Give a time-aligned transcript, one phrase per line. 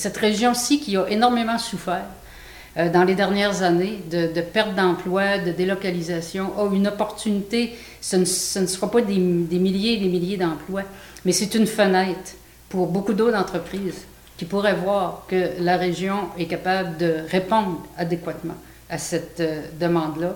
[0.00, 2.06] Cette région-ci qui a énormément souffert
[2.78, 7.74] euh, dans les dernières années de, perte d'emploi, de délocalisation, a une opportunité.
[8.00, 10.84] Ce ne, sera pas des, milliers et des milliers d'emplois,
[11.26, 12.32] mais c'est une fenêtre
[12.70, 14.06] pour beaucoup d'autres entreprises
[14.38, 18.56] qui pourraient voir que la région est capable de répondre adéquatement
[18.88, 20.34] à cette euh, demande-là.